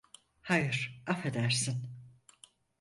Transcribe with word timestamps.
Hayır, 0.41 1.03
affedersin. 1.07 1.89